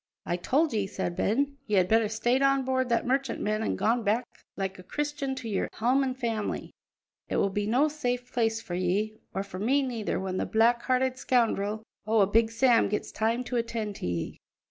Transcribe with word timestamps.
"I 0.25 0.35
told 0.35 0.73
ye," 0.73 0.87
said 0.87 1.15
Ben, 1.15 1.57
"ye 1.67 1.77
had 1.77 1.87
better 1.87 2.07
stayed 2.09 2.41
on 2.41 2.65
board 2.65 2.89
that 2.89 3.05
merchantman 3.05 3.61
an' 3.61 3.75
gone 3.75 4.01
back 4.03 4.25
like 4.57 4.79
a 4.79 4.81
Christian 4.81 5.35
to 5.35 5.47
your 5.47 5.65
ain 5.65 5.69
hame 5.79 6.03
an' 6.03 6.15
family. 6.15 6.71
It 7.29 7.35
will 7.35 7.51
be 7.51 7.67
no 7.67 7.87
safe 7.87 8.33
place 8.33 8.59
for 8.63 8.73
ye, 8.73 9.19
or 9.35 9.43
for 9.43 9.59
me 9.59 9.83
neither, 9.83 10.19
when 10.19 10.37
that 10.37 10.51
black 10.53 10.81
hearted 10.81 11.19
scoundrel 11.19 11.83
o' 12.07 12.21
a 12.21 12.25
Big 12.25 12.49
Sam 12.49 12.89
gets 12.89 13.11
time 13.11 13.43
to 13.43 13.57
attend 13.57 13.95
to 13.97 14.07
ye." 14.07 14.39